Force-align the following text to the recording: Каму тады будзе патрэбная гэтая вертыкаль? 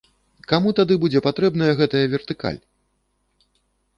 Каму 0.51 0.71
тады 0.79 0.93
будзе 1.03 1.19
патрэбная 1.27 1.69
гэтая 1.81 2.03
вертыкаль? 2.13 2.57